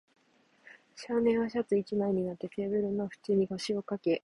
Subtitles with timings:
[0.95, 4.19] 少年はシャツ一枚になって、テーブルの縁に腰をかけ、